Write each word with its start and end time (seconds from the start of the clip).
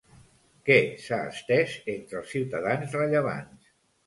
Què 0.69 0.77
s'ha 1.03 1.19
estès 1.33 1.75
entre 1.93 2.19
els 2.23 2.33
ciutadans 2.35 2.97
rellevants? 3.01 3.71